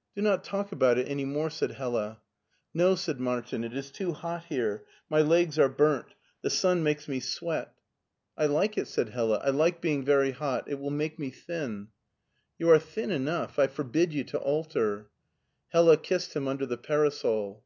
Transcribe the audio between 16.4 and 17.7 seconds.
under the parasol.